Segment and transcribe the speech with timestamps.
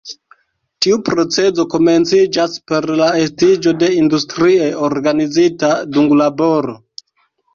[0.85, 6.77] Tiu procezo komenciĝas per la estiĝo de industrie organizita dunglaboro.